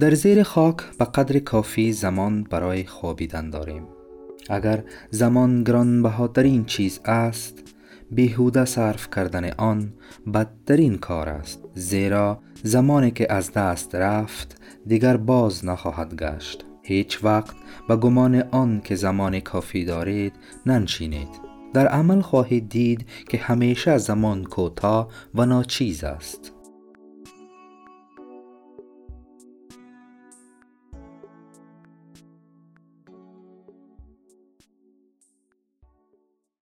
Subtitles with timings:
[0.00, 3.86] در زیر خاک به قدر کافی زمان برای خوابیدن داریم.
[4.50, 7.62] اگر زمان گرانبهاترین چیز است
[8.10, 9.92] بیهوده صرف کردن آن
[10.34, 14.56] بدترین کار است زیرا زمانی که از دست رفت
[14.86, 16.64] دیگر باز نخواهد گشت.
[16.82, 17.56] هیچ وقت
[17.88, 20.32] به گمان آن که زمان کافی دارید
[20.66, 21.28] ننشینید.
[21.74, 26.59] در عمل خواهید دید که همیشه زمان کوتاه و ناچیز است.